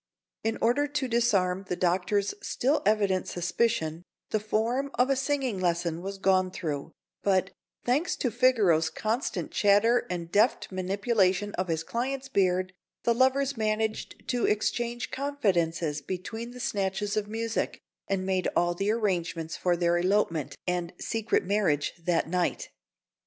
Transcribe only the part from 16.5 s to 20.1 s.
snatches of music, and made all the arrangements for their